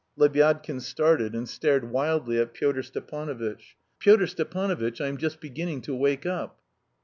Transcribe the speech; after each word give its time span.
Lebyadkin 0.17 0.81
started 0.81 1.35
and 1.35 1.47
stared 1.47 1.91
wildly 1.91 2.39
at 2.39 2.55
Pyotr 2.55 2.81
Stepanovitch. 2.81 3.75
"Pyotr 3.99 4.25
Stepanovitch, 4.25 4.99
I 4.99 5.05
am 5.07 5.17
just 5.17 5.39
beginning 5.39 5.81
to 5.81 5.93
wake 5.95 6.25
up." 6.25 6.59